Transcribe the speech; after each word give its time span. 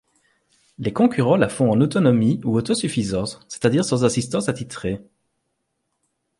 Les 0.79 0.93
concurrents 0.93 1.35
la 1.35 1.47
font 1.47 1.69
en 1.69 1.79
autonomie 1.79 2.41
ou 2.43 2.55
auto-suffisance, 2.57 3.39
c'est-à-dire 3.47 3.85
sans 3.85 4.03
assistance 4.03 4.49
attitrée. 4.49 4.99